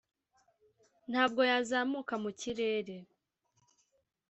[1.11, 2.95] ntabwo yazamuka mu kirere,